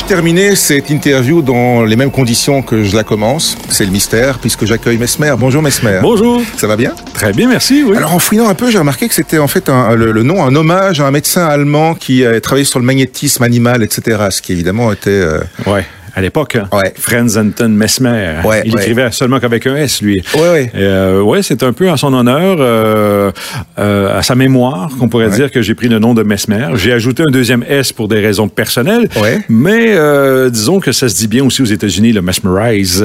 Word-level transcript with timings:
Vais-je 0.00 0.08
terminer 0.08 0.56
cette 0.56 0.88
interview 0.88 1.42
dans 1.42 1.82
les 1.82 1.94
mêmes 1.94 2.10
conditions 2.10 2.62
que 2.62 2.84
je 2.84 2.96
la 2.96 3.04
commence? 3.04 3.58
C'est 3.68 3.84
le 3.84 3.90
mystère, 3.90 4.38
puisque 4.38 4.64
j'accueille 4.64 4.96
Mesmer. 4.96 5.34
Bonjour 5.38 5.60
Mesmer. 5.60 5.98
Bonjour. 6.00 6.40
Ça 6.56 6.66
va 6.66 6.76
bien? 6.76 6.94
Très 7.12 7.34
bien, 7.34 7.46
merci. 7.46 7.84
Oui. 7.86 7.98
Alors 7.98 8.14
en 8.14 8.18
fouillant 8.18 8.48
un 8.48 8.54
peu, 8.54 8.70
j'ai 8.70 8.78
remarqué 8.78 9.08
que 9.08 9.14
c'était 9.14 9.36
en 9.36 9.46
fait 9.46 9.68
un, 9.68 9.94
le, 9.94 10.10
le, 10.12 10.22
nom, 10.22 10.42
un 10.42 10.56
hommage 10.56 11.02
à 11.02 11.06
un 11.06 11.10
médecin 11.10 11.46
allemand 11.46 11.94
qui 11.94 12.24
a 12.24 12.40
travaillé 12.40 12.64
sur 12.64 12.78
le 12.78 12.86
magnétisme 12.86 13.42
animal, 13.42 13.82
etc. 13.82 14.28
Ce 14.30 14.40
qui 14.40 14.52
évidemment 14.52 14.90
était... 14.90 15.10
Euh... 15.10 15.40
Ouais 15.66 15.84
à 16.14 16.20
l'époque. 16.20 16.56
Hein. 16.56 16.68
Ouais. 16.72 16.92
Franz 16.96 17.38
Anton 17.38 17.68
Mesmer. 17.68 18.36
Ouais, 18.44 18.62
il 18.64 18.74
ouais. 18.74 18.80
écrivait 18.82 19.10
seulement 19.12 19.40
qu'avec 19.40 19.66
un 19.66 19.76
S, 19.76 20.02
lui. 20.02 20.22
Ouais, 20.34 20.40
ouais. 20.50 20.72
Euh, 20.74 21.20
ouais, 21.22 21.42
c'est 21.42 21.62
un 21.62 21.72
peu 21.72 21.88
en 21.90 21.96
son 21.96 22.12
honneur, 22.14 22.56
euh, 22.60 23.30
euh, 23.78 24.18
à 24.18 24.22
sa 24.22 24.34
mémoire, 24.34 24.90
qu'on 24.98 25.08
pourrait 25.08 25.30
dire 25.30 25.50
que 25.50 25.62
j'ai 25.62 25.74
pris 25.74 25.88
le 25.88 25.98
nom 25.98 26.14
de 26.14 26.22
Mesmer. 26.22 26.68
J'ai 26.74 26.92
ajouté 26.92 27.22
un 27.22 27.30
deuxième 27.30 27.64
S 27.68 27.92
pour 27.92 28.08
des 28.08 28.20
raisons 28.20 28.48
personnelles. 28.48 29.08
Mais 29.48 29.92
euh, 29.94 30.50
disons 30.50 30.80
que 30.80 30.92
ça 30.92 31.08
se 31.08 31.14
dit 31.14 31.28
bien 31.28 31.44
aussi 31.44 31.62
aux 31.62 31.66
États-Unis, 31.66 32.12
le 32.12 32.22
mesmerize. 32.22 33.04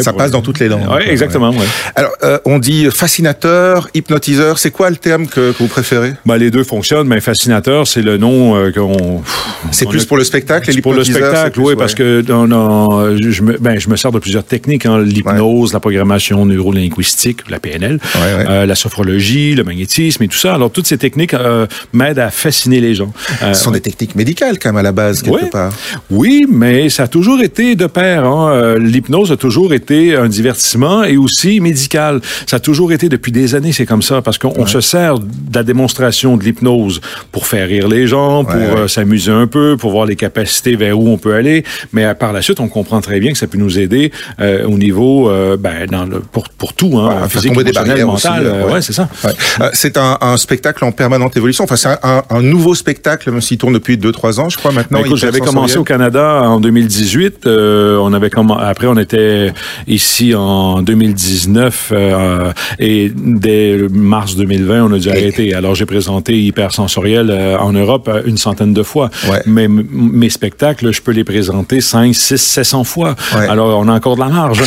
Ça 0.00 0.12
passe 0.12 0.30
dans 0.30 0.42
toutes 0.42 0.58
les 0.58 0.68
langues. 0.68 0.88
Ouais, 0.90 1.10
exactement. 1.10 1.52
Alors, 1.94 2.12
on 2.44 2.58
dit 2.58 2.88
fascinateur, 2.90 3.88
hypnotiseur. 3.94 4.58
C'est 4.58 4.70
quoi 4.70 4.90
le 4.90 4.96
terme 4.96 5.26
que, 5.26 5.52
que 5.52 5.58
vous 5.58 5.68
préférez? 5.68 6.14
Ben, 6.24 6.36
les 6.36 6.50
deux 6.50 6.64
fonctionnent, 6.64 7.06
mais 7.06 7.20
fascinateur, 7.20 7.86
c'est 7.86 8.02
le 8.02 8.16
nom 8.18 8.70
qu'on. 8.72 9.22
C'est 9.70 9.88
plus 9.88 10.02
a- 10.02 10.06
pour 10.06 10.16
le 10.16 10.24
spectacle 10.24 10.70
et 10.70 10.80
pour 10.80 10.94
le 10.94 11.04
spectacle, 11.04 11.60
oui, 11.60 11.74
ouais. 11.76 11.80
parce 11.80 11.94
que 11.94 12.20
dans, 12.20 12.46
dans- 12.48 13.16
je, 13.16 13.42
me, 13.42 13.56
ben, 13.58 13.78
je 13.78 13.88
me 13.88 13.96
sers 13.96 14.12
de 14.12 14.18
plusieurs 14.18 14.44
techniques, 14.44 14.86
hein, 14.86 15.00
l'hypnose, 15.00 15.72
la 15.72 15.80
programmation 15.80 16.44
neurolinguistique, 16.46 17.48
la 17.48 17.58
PNL, 17.60 17.98
Ouais, 18.14 18.20
ouais. 18.20 18.44
euh, 18.48 18.66
la 18.66 18.74
sophrologie, 18.74 19.54
le 19.54 19.64
magnétisme 19.64 20.22
et 20.22 20.28
tout 20.28 20.36
ça. 20.36 20.54
Alors, 20.54 20.70
toutes 20.70 20.86
ces 20.86 20.98
techniques 20.98 21.34
euh, 21.34 21.66
m'aident 21.92 22.18
à 22.18 22.30
fasciner 22.30 22.80
les 22.80 22.94
gens. 22.94 23.12
Euh, 23.42 23.54
Ce 23.54 23.64
sont 23.64 23.70
des 23.70 23.80
techniques 23.80 24.14
médicales 24.14 24.58
quand 24.58 24.70
même 24.70 24.76
à 24.78 24.82
la 24.82 24.92
base, 24.92 25.22
quelque 25.22 25.50
part. 25.50 25.72
oui, 26.10 26.46
mais 26.48 26.88
ça 26.88 27.04
a 27.04 27.08
toujours 27.08 27.40
été 27.42 27.74
de 27.74 27.86
pair. 27.86 28.24
Hein. 28.24 28.50
Euh, 28.52 28.78
L'hypnose 28.78 29.32
a 29.32 29.36
toujours 29.36 29.72
été 29.74 30.16
un 30.16 30.28
divertissement 30.28 31.04
et 31.04 31.16
aussi 31.16 31.60
médical. 31.60 32.20
Ça 32.46 32.56
a 32.56 32.60
toujours 32.60 32.92
été 32.92 33.08
depuis 33.08 33.32
des 33.32 33.54
années, 33.54 33.72
c'est 33.72 33.86
comme 33.86 34.02
ça, 34.02 34.22
parce 34.22 34.38
qu'on 34.38 34.52
on 34.56 34.66
se 34.66 34.80
sert 34.80 35.18
de 35.18 35.26
la 35.54 35.62
démonstration 35.62 36.36
de 36.36 36.44
l'hypnose 36.44 37.00
pour 37.32 37.46
faire 37.46 37.68
rire 37.68 37.88
les 37.88 38.06
gens, 38.06 38.44
pour 38.44 38.54
euh, 38.56 38.88
s'amuser 38.88 39.32
un 39.32 39.46
peu, 39.46 39.76
pour 39.78 39.90
voir 39.90 40.06
les 40.06 40.16
capacités 40.16 40.76
vers 40.76 40.98
où 40.98 41.08
on 41.08 41.18
peut 41.18 41.34
aller. 41.34 41.64
Mais 41.92 42.04
euh, 42.04 42.14
par 42.14 42.32
la 42.32 42.42
suite, 42.42 42.60
on 42.60 42.68
comprend 42.68 43.00
très 43.00 43.20
bien 43.20 43.32
que 43.32 43.38
ça 43.38 43.46
peut 43.46 43.58
nous 43.58 43.78
aider 43.78 44.12
euh, 44.40 44.64
au 44.66 44.78
niveau, 44.78 45.28
euh, 45.30 45.56
ben, 45.56 45.86
dans 45.90 46.04
le, 46.04 46.20
pour, 46.20 46.48
pour 46.50 46.72
tout, 46.74 46.98
hein, 46.98 47.22
Ouais, 47.22 47.28
physique, 47.28 47.56
des 47.62 47.72
barrières 47.72 48.08
aussi, 48.08 48.26
mental. 48.28 48.46
euh, 48.46 48.50
euh, 48.54 48.66
ouais. 48.66 48.72
ouais, 48.74 48.82
c'est 48.82 48.92
ça. 48.92 49.08
Ouais. 49.24 49.32
C'est 49.72 49.96
un, 49.96 50.18
un 50.20 50.36
spectacle 50.36 50.84
en 50.84 50.92
permanente 50.92 51.36
évolution. 51.36 51.64
Enfin, 51.64 51.76
c'est 51.76 51.88
un, 52.02 52.22
un- 52.30 52.42
nouveau 52.42 52.74
spectacle, 52.74 53.30
même 53.30 53.40
s'il 53.40 53.58
tourne 53.58 53.72
depuis 53.74 53.96
2-3 53.96 54.40
ans, 54.40 54.48
je 54.48 54.56
crois 54.58 54.72
maintenant. 54.72 55.00
Ben, 55.02 55.16
j'avais 55.16 55.40
commencé 55.40 55.78
au 55.78 55.84
Canada 55.84 56.42
en 56.44 56.60
2018. 56.60 57.46
euh, 57.46 57.96
on 57.98 58.12
avait 58.12 58.30
après 58.60 58.86
on 58.86 58.96
était 58.98 59.52
ici 59.86 60.34
en 60.34 60.82
2019 60.82 61.90
euh, 61.92 62.52
et 62.78 63.10
dès 63.14 63.78
mars 63.90 64.36
2020 64.36 64.84
on 64.84 64.92
a 64.92 64.98
dû 64.98 65.08
arrêter. 65.10 65.54
Alors 65.54 65.74
j'ai 65.74 65.86
présenté 65.86 66.38
hypersensoriel 66.42 67.30
euh, 67.30 67.56
en 67.58 67.72
Europe 67.72 68.10
une 68.26 68.36
centaine 68.36 68.74
de 68.74 68.82
fois. 68.82 69.10
Ouais. 69.30 69.40
Mais 69.46 69.68
mes 69.68 70.28
spectacles, 70.30 70.92
je 70.92 71.00
peux 71.02 71.12
les 71.12 71.24
présenter 71.24 71.55
5, 71.80 72.14
6, 72.14 72.36
700 72.36 72.84
fois. 72.84 73.14
Ouais. 73.34 73.46
Alors 73.48 73.78
on 73.78 73.88
a 73.88 73.92
encore 73.94 74.16
de 74.16 74.20
la 74.20 74.28
marge. 74.28 74.62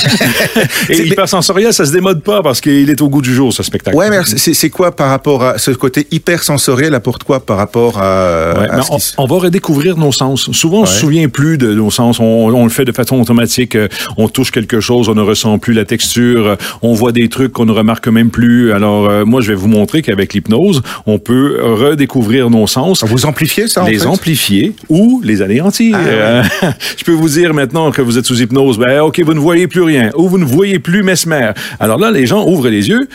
et 0.90 1.06
hypersensoriel, 1.08 1.74
ça 1.74 1.86
se 1.86 1.92
démode 1.92 2.22
pas 2.22 2.42
parce 2.42 2.62
qu'il 2.62 2.90
est 2.90 3.02
au 3.02 3.10
goût 3.10 3.22
du 3.22 3.34
jour 3.34 3.54
ce 3.54 3.64
spectacle. 3.64 3.96
Ouais, 3.98 4.10
mais 4.10 4.20
c'est 4.26 4.70
quoi 4.70 4.96
par 4.96 5.10
rapport 5.10 5.44
à 5.44 5.58
ce 5.58 5.72
côté 5.72 6.08
hypersensoriel? 6.12 6.94
Apporte 6.94 7.24
quoi 7.24 7.40
par 7.46 7.58
rapport 7.58 7.98
à, 8.02 8.54
Ouais, 8.60 8.68
à 8.70 8.76
mais 8.78 8.82
ce 8.84 8.92
on, 8.92 8.96
qui 8.96 9.02
se- 9.02 9.14
on 9.18 9.26
va 9.26 9.36
redécouvrir 9.38 9.98
nos 9.98 10.12
sens. 10.12 10.50
Souvent, 10.52 10.82
on 10.82 10.86
se 10.86 11.00
souvient 11.00 11.28
plus 11.30 11.58
de 11.58 11.74
nos 11.74 11.92
sens. 11.92 12.20
On, 12.20 12.24
on 12.24 12.64
le 12.64 12.70
fait 12.70 12.86
de 12.86 12.92
façon 12.92 13.20
automatique. 13.20 13.78
On 14.18 14.28
touche 14.28 14.52
quelque 14.52 14.80
chose, 14.80 15.10
on 15.10 15.16
ne 15.16 15.22
ressent 15.22 15.58
plus 15.60 15.74
la 15.74 15.86
texture. 15.86 16.58
On 16.82 16.94
voit 16.94 17.12
des 17.12 17.30
trucs 17.30 17.54
qu'on 17.54 17.66
ne 17.66 17.72
remarque 17.72 18.08
même 18.08 18.30
plus. 18.30 18.72
Alors, 18.74 19.08
euh, 19.10 19.26
moi, 19.26 19.42
je 19.42 19.50
vais 19.50 19.56
vous 19.56 19.68
montrer 19.68 20.02
qu'avec 20.02 20.34
l'hypnose, 20.34 20.82
on 21.06 21.20
peut 21.20 21.58
redécouvrir 21.64 22.50
nos 22.50 22.68
sens. 22.68 23.04
Vous 23.04 23.26
amplifiez 23.26 23.68
ça, 23.68 23.84
en 23.84 23.88
les 23.88 24.00
fait? 24.00 24.06
amplifier 24.06 24.76
ou 24.90 25.22
les 25.24 25.42
anéantir. 25.42 25.96
Ah, 26.00 26.08
Euh, 26.08 26.44
je 26.98 27.04
peux 27.04 27.12
vous 27.12 27.30
dire 27.30 27.54
maintenant 27.54 27.92
que 27.92 28.02
vous 28.02 28.18
êtes 28.18 28.26
sous 28.26 28.42
hypnose, 28.42 28.78
ben 28.78 29.02
ok, 29.02 29.20
vous 29.22 29.34
ne 29.34 29.40
voyez 29.40 29.68
plus 29.68 29.84
rien, 29.84 30.10
ou 30.16 30.30
vous 30.30 30.38
ne 30.38 30.46
voyez 30.46 30.80
plus 30.80 31.04
Mesmer. 31.04 31.52
Alors 31.80 31.98
là, 31.98 32.12
les 32.12 32.26
gens 32.26 32.46
ouvrent 32.48 32.70
les 32.70 32.90
yeux. 32.90 33.08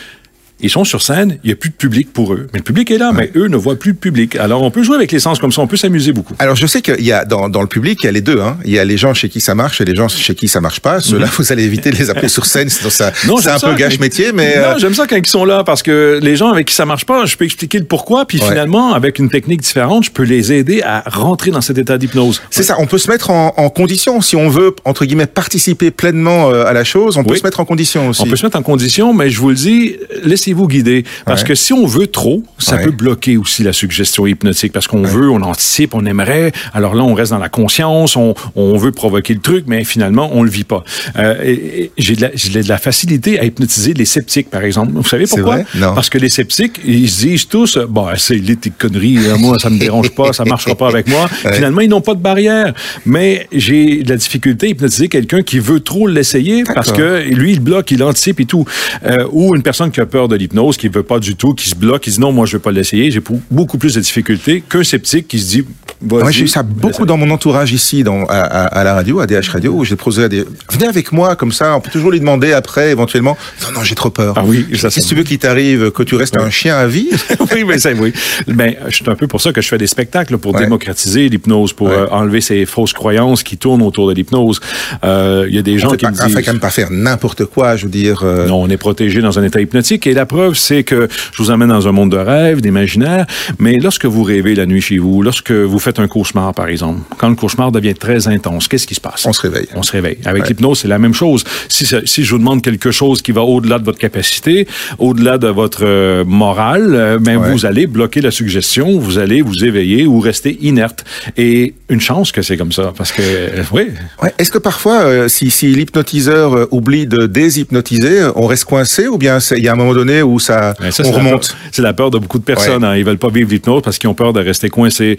Ils 0.60 0.70
sont 0.70 0.84
sur 0.84 1.02
scène, 1.02 1.38
il 1.42 1.48
n'y 1.48 1.52
a 1.52 1.56
plus 1.56 1.68
de 1.70 1.74
public 1.74 2.12
pour 2.12 2.32
eux. 2.32 2.46
Mais 2.52 2.60
le 2.60 2.64
public 2.64 2.90
est 2.90 2.96
là, 2.98 3.12
mais 3.12 3.30
eux 3.36 3.48
ne 3.48 3.56
voient 3.56 3.74
plus 3.76 3.90
le 3.90 3.96
public. 3.96 4.36
Alors, 4.36 4.62
on 4.62 4.70
peut 4.70 4.82
jouer 4.84 4.94
avec 4.96 5.10
les 5.12 5.18
sens 5.18 5.38
comme 5.40 5.50
ça, 5.52 5.60
on 5.60 5.66
peut 5.66 5.76
s'amuser 5.76 6.12
beaucoup. 6.12 6.34
Alors 6.38 6.54
je 6.56 6.66
sais 6.66 6.80
qu'il 6.80 7.04
y 7.04 7.12
a 7.12 7.24
dans, 7.24 7.48
dans 7.48 7.60
le 7.60 7.66
public 7.66 7.98
il 8.02 8.06
y 8.06 8.08
a 8.08 8.12
les 8.12 8.20
deux 8.20 8.40
hein. 8.40 8.56
Il 8.64 8.70
y 8.70 8.78
a 8.78 8.84
les 8.84 8.96
gens 8.96 9.14
chez 9.14 9.28
qui 9.28 9.40
ça 9.40 9.54
marche 9.54 9.80
et 9.80 9.84
les 9.84 9.94
gens 9.96 10.08
chez 10.08 10.34
qui 10.34 10.46
ça 10.48 10.60
marche 10.60 10.80
pas. 10.80 11.00
Ceux-là 11.00 11.26
vous 11.36 11.52
allez 11.52 11.64
éviter 11.64 11.90
de 11.90 11.96
les 11.96 12.08
appeler 12.08 12.28
sur 12.28 12.46
scène, 12.46 12.68
sinon 12.70 12.88
ça 12.90 13.10
Mhm. 13.24 13.30
Non, 13.30 13.36
c'est 13.38 13.50
un 13.50 13.58
ça 13.58 13.68
peu 13.68 13.74
gâche 13.74 13.98
métier, 13.98 14.32
mais 14.32 14.56
Non, 14.56 14.62
euh, 14.62 14.78
j'aime 14.78 14.94
ça 14.94 15.06
quand 15.06 15.16
ils 15.16 15.26
sont 15.26 15.44
là 15.44 15.64
parce 15.64 15.82
que 15.82 16.18
les 16.22 16.36
gens 16.36 16.50
avec 16.50 16.66
qui 16.68 16.74
ça 16.74 16.86
marche 16.86 17.04
pas, 17.04 17.26
je 17.26 17.36
peux 17.36 17.44
expliquer 17.44 17.78
le 17.80 17.84
pourquoi, 17.84 18.24
puis 18.24 18.38
Ouais. 18.40 18.48
finalement, 18.48 18.94
avec 18.94 19.18
une 19.18 19.28
technique 19.30 19.60
différente, 19.60 20.04
je 20.04 20.10
peux 20.12 20.22
les 20.22 20.52
aider 20.52 20.82
à 20.82 21.02
rentrer 21.06 21.50
dans 21.50 21.60
cet 21.60 21.78
état 21.78 21.98
d'hypnose. 21.98 22.40
c'est 22.50 22.62
ça. 22.62 22.76
On 22.78 22.86
peut 22.86 22.98
se 22.98 23.10
mettre 23.10 23.30
en, 23.30 23.52
en 23.56 23.68
condition 23.70 24.20
si 24.20 24.36
on 24.36 24.48
veut 24.48 24.74
entre 24.84 25.04
guillemets 25.04 25.26
participer 25.26 25.90
pleinement 25.90 26.50
euh, 26.50 26.64
à 26.64 26.72
la 26.72 26.84
chose. 26.84 27.16
On 27.16 27.24
peut 27.24 27.32
Oui. 27.32 27.38
se 27.38 27.44
mettre 27.44 27.60
en 27.60 27.64
condition 27.64 28.08
aussi. 28.08 28.22
On 28.22 28.26
peut 28.26 28.36
se 28.36 28.46
mettre 28.46 28.56
en 28.58 28.62
condition, 28.62 29.12
mais 29.12 29.30
je 29.30 29.38
vous 29.40 29.48
le 29.50 29.54
dis, 29.56 29.96
laissez-vous 30.44 30.68
guider. 30.68 31.04
Parce 31.24 31.42
Ouais. 31.42 31.48
que 31.48 31.54
si 31.54 31.72
on 31.72 31.86
veut 31.86 32.06
trop, 32.06 32.42
ça 32.58 32.76
Ouais. 32.76 32.84
peut 32.84 32.90
bloquer 32.90 33.36
aussi 33.36 33.62
la 33.62 33.72
suggestion 33.72 34.26
hypnotique. 34.26 34.72
Parce 34.72 34.86
qu'on 34.86 35.02
veut, 35.02 35.30
on 35.30 35.42
anticipe, 35.42 35.94
on 35.94 36.04
aimerait. 36.04 36.52
Alors 36.74 36.94
là, 36.94 37.02
on 37.02 37.14
reste 37.14 37.30
dans 37.32 37.38
la 37.38 37.48
conscience, 37.48 38.16
on, 38.16 38.34
on 38.56 38.76
veut 38.76 38.92
provoquer 38.92 39.34
le 39.34 39.40
truc, 39.40 39.64
mais 39.66 39.84
finalement, 39.84 40.30
on 40.32 40.42
le 40.42 40.50
vit 40.50 40.64
pas. 40.64 40.84
Euh, 41.16 41.86
j'ai 41.96 42.16
de, 42.16 42.22
la- 42.22 42.30
j'ai 42.34 42.62
de 42.62 42.68
la 42.68 42.78
facilité 42.78 43.38
à 43.40 43.44
hypnotiser 43.44 43.94
les 43.94 44.04
sceptiques, 44.04 44.50
par 44.50 44.62
exemple. 44.64 44.92
Vous 44.94 45.04
savez 45.04 45.26
pourquoi? 45.26 45.60
Parce 45.94 46.10
que 46.10 46.18
les 46.18 46.30
sceptiques, 46.30 46.80
ils 46.84 47.08
se 47.08 47.20
disent 47.26 47.48
tous, 47.48 47.78
bon, 47.88 48.06
c'est 48.16 48.34
les 48.36 48.56
conneries, 48.78 49.18
hein, 49.30 49.36
moi, 49.38 49.58
ça 49.58 49.70
me 49.70 49.78
dérange 49.78 50.10
pas, 50.10 50.32
ça 50.32 50.44
marchera 50.44 50.74
pas 50.74 50.88
avec 50.88 51.08
moi. 51.08 51.28
Finalement, 51.52 51.80
ils 51.80 51.88
n'ont 51.88 52.00
pas 52.00 52.14
de 52.14 52.20
barrière. 52.20 52.74
Mais 53.06 53.48
j'ai 53.52 54.02
de 54.02 54.08
la 54.10 54.16
difficulté 54.16 54.66
à 54.66 54.70
hypnotiser 54.70 55.08
quelqu'un 55.08 55.42
qui 55.42 55.58
veut 55.58 55.80
trop 55.80 56.06
l'essayer 56.06 56.64
parce 56.74 56.92
que 56.92 57.22
lui, 57.28 57.52
il 57.52 57.60
bloque, 57.60 57.90
il 57.90 58.02
anticipe 58.02 58.40
et 58.40 58.44
tout. 58.46 58.64
Euh, 59.06 59.26
ou 59.32 59.54
une 59.54 59.62
personne 59.62 59.90
qui 59.90 60.00
a 60.00 60.06
peur 60.06 60.28
de 60.28 60.33
l'hypnose, 60.36 60.76
qui 60.76 60.88
veut 60.88 61.02
pas 61.02 61.18
du 61.18 61.36
tout, 61.36 61.54
qui 61.54 61.68
se 61.68 61.74
bloque, 61.74 62.02
qui 62.02 62.10
dit 62.10 62.20
non, 62.20 62.32
moi, 62.32 62.46
je 62.46 62.56
veux 62.56 62.62
pas 62.62 62.72
l'essayer. 62.72 63.10
J'ai 63.10 63.22
beaucoup 63.50 63.78
plus 63.78 63.94
de 63.94 64.00
difficultés 64.00 64.62
qu'un 64.68 64.84
sceptique 64.84 65.28
qui 65.28 65.38
se 65.38 65.48
dit. 65.48 65.64
Moi, 66.08 66.30
j'ai 66.30 66.44
eu 66.44 66.48
ça 66.48 66.62
beaucoup 66.62 67.06
dans 67.06 67.16
mon 67.16 67.30
entourage 67.30 67.72
ici, 67.72 68.02
dans, 68.04 68.24
à, 68.26 68.34
à- 68.40 68.66
à 68.66 68.84
la 68.84 68.94
radio, 68.94 69.20
à 69.20 69.26
DH 69.26 69.48
Radio, 69.52 69.72
où 69.72 69.84
j'ai 69.84 69.96
posé 69.96 70.24
à 70.24 70.28
des... 70.28 70.44
Venez 70.70 70.86
avec 70.86 71.12
moi, 71.12 71.36
comme 71.36 71.52
ça, 71.52 71.76
on 71.76 71.80
peut 71.80 71.90
toujours 71.90 72.10
lui 72.10 72.20
demander 72.20 72.52
après, 72.52 72.90
éventuellement, 72.90 73.36
non, 73.62 73.78
non, 73.78 73.84
j'ai 73.84 73.94
trop 73.94 74.10
peur. 74.10 74.34
Ah 74.36 74.42
oui, 74.44 74.66
ça, 74.76 74.90
Si 74.90 75.00
tu 75.02 75.14
veux 75.14 75.22
qu'il 75.22 75.38
t'arrive, 75.38 75.90
que 75.90 76.02
tu 76.02 76.14
restes 76.16 76.36
un 76.36 76.50
chien 76.50 76.76
à 76.76 76.86
vie, 76.86 77.08
oui, 77.52 77.64
mais 77.66 77.78
c'est 77.78 77.94
oui. 77.94 78.12
Ben, 78.48 78.74
c'est 78.90 79.08
un 79.08 79.14
peu 79.14 79.26
pour 79.26 79.40
ça 79.40 79.52
que 79.52 79.60
je 79.60 79.68
fais 79.68 79.78
des 79.78 79.86
spectacles 79.86 80.38
pour 80.38 80.54
Ouais. 80.54 80.60
démocratiser 80.60 81.28
l'hypnose, 81.28 81.72
pour 81.72 81.88
Ouais. 81.88 81.94
euh, 81.94 82.06
enlever 82.10 82.40
ces 82.40 82.64
fausses 82.66 82.92
croyances 82.92 83.42
qui 83.42 83.56
tournent 83.56 83.82
autour 83.82 84.08
de 84.08 84.14
l'hypnose. 84.14 84.60
Euh, 85.04 85.46
Il 85.48 85.54
y 85.54 85.58
a 85.58 85.62
des 85.62 85.78
gens 85.78 85.88
on 85.92 85.96
qui 85.96 86.04
pas, 86.04 86.10
me 86.10 86.20
on 86.20 86.26
disent. 86.26 86.34
fait 86.36 86.42
quand 86.42 86.52
même 86.52 86.60
pas 86.60 86.70
faire 86.70 86.88
n'importe 86.90 87.44
quoi, 87.46 87.76
je 87.76 87.84
veux 87.86 87.90
dire. 87.90 88.22
euh, 88.24 88.46
Non, 88.46 88.62
on 88.62 88.68
est 88.68 88.76
protégé 88.76 89.20
dans 89.20 89.38
un 89.38 89.42
état 89.44 89.60
hypnotique. 89.60 90.06
Et 90.06 90.14
la 90.14 90.26
preuve, 90.26 90.54
c'est 90.54 90.82
que 90.84 91.08
je 91.32 91.42
vous 91.42 91.50
emmène 91.50 91.68
dans 91.68 91.86
un 91.88 91.92
monde 91.92 92.10
de 92.12 92.16
rêve, 92.16 92.60
d'imaginaire. 92.60 93.26
Mais 93.58 93.78
lorsque 93.78 94.04
vous 94.06 94.22
rêvez 94.22 94.54
la 94.54 94.66
nuit 94.66 94.80
chez 94.80 94.98
vous, 94.98 95.22
lorsque 95.22 95.50
vous 95.52 95.78
faites 95.78 95.93
un 96.00 96.08
cauchemar, 96.08 96.54
par 96.54 96.68
exemple, 96.68 97.00
quand 97.18 97.28
le 97.28 97.34
cauchemar 97.34 97.72
devient 97.72 97.94
très 97.94 98.28
intense, 98.28 98.68
qu'est-ce 98.68 98.86
qui 98.86 98.94
se 98.94 99.00
passe? 99.00 99.24
On 99.26 99.32
se 99.32 99.40
réveille. 99.42 99.68
On 99.74 99.82
se 99.82 99.92
réveille. 99.92 100.18
Avec 100.24 100.42
Ouais. 100.44 100.48
l'hypnose, 100.50 100.80
c'est 100.80 100.88
la 100.88 100.98
même 100.98 101.14
chose. 101.14 101.44
Si, 101.68 101.84
je 102.24 102.30
vous 102.30 102.38
demande 102.38 102.62
quelque 102.62 102.90
chose 102.90 103.22
qui 103.22 103.32
va 103.32 103.42
au-delà 103.42 103.78
de 103.78 103.84
votre 103.84 103.98
capacité, 103.98 104.66
au-delà 104.98 105.38
de 105.38 105.48
votre 105.48 105.84
euh, 105.84 106.24
morale, 106.24 106.94
euh, 106.94 107.18
ben 107.18 107.36
Ouais. 107.38 107.50
vous 107.52 107.66
allez 107.66 107.86
bloquer 107.86 108.20
la 108.20 108.30
suggestion, 108.30 108.98
vous 108.98 109.18
allez 109.18 109.42
vous 109.42 109.64
éveiller 109.64 110.06
ou 110.06 110.20
rester 110.20 110.58
inerte. 110.62 111.04
Et 111.36 111.74
une 111.88 112.00
chance 112.00 112.32
que 112.32 112.42
c'est 112.42 112.56
comme 112.56 112.72
ça, 112.72 112.92
parce 112.96 113.12
que, 113.12 113.22
euh, 113.22 113.62
oui, 113.72 113.88
Ouais. 114.22 114.32
Est-ce 114.38 114.50
que 114.50 114.58
parfois, 114.58 115.28
si, 115.28 115.50
si 115.50 115.66
l'hypnotiseur 115.68 116.68
oublie 116.72 117.06
de 117.06 117.26
déshypnotiser, 117.26 118.28
on 118.36 118.46
reste 118.46 118.64
coincé 118.64 119.06
ou 119.08 119.18
bien 119.18 119.38
il 119.56 119.62
y 119.62 119.68
a 119.68 119.72
un 119.72 119.76
moment 119.76 119.94
donné 119.94 120.22
où 120.22 120.38
ça, 120.38 120.74
Ben, 120.80 120.90
ça, 120.90 121.02
on 121.06 121.10
remonte? 121.12 121.56
C'est 121.72 121.82
la 121.82 121.92
peur 121.92 122.10
de 122.10 122.18
beaucoup 122.18 122.38
de 122.38 122.44
personnes. 122.44 122.84
hein. 122.84 122.96
Ils 122.96 123.04
veulent 123.04 123.18
pas 123.18 123.28
vivre 123.28 123.50
l'hypnose 123.50 123.82
parce 123.82 123.98
qu'ils 123.98 124.08
ont 124.08 124.14
peur 124.14 124.32
de 124.32 124.40
rester 124.40 124.68
coincés. 124.70 125.16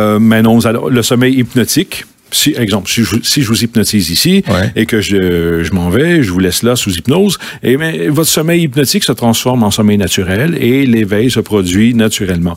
Euh, 0.00 0.18
mais 0.18 0.42
non, 0.42 0.64
alors, 0.66 0.90
le 0.90 1.02
sommeil 1.02 1.34
hypnotique. 1.38 2.04
Si, 2.32 2.54
exemple, 2.56 2.88
si 2.88 3.02
je, 3.02 3.16
si 3.24 3.42
je 3.42 3.48
vous 3.48 3.64
hypnotise 3.64 4.08
ici 4.10 4.44
Ouais. 4.48 4.70
et 4.76 4.86
que 4.86 5.00
je, 5.00 5.64
je 5.64 5.72
m'en 5.72 5.90
vais, 5.90 6.22
je 6.22 6.30
vous 6.30 6.38
laisse 6.38 6.62
là 6.62 6.76
sous 6.76 6.92
hypnose, 6.96 7.38
et 7.64 7.76
bien, 7.76 7.92
votre 8.08 8.28
sommeil 8.30 8.62
hypnotique 8.62 9.02
se 9.02 9.10
transforme 9.12 9.64
en 9.64 9.72
sommeil 9.72 9.98
naturel 9.98 10.56
et 10.60 10.86
l'éveil 10.86 11.28
se 11.28 11.40
produit 11.40 11.92
naturellement. 11.92 12.56